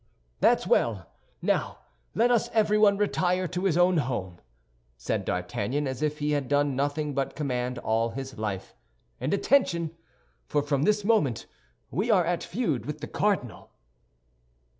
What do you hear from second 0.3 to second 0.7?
"That's